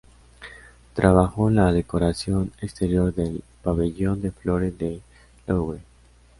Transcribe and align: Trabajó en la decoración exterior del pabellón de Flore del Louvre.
Trabajó 0.95 1.49
en 1.49 1.57
la 1.57 1.71
decoración 1.71 2.51
exterior 2.59 3.13
del 3.13 3.43
pabellón 3.61 4.19
de 4.23 4.31
Flore 4.31 4.71
del 4.71 4.99
Louvre. 5.45 5.79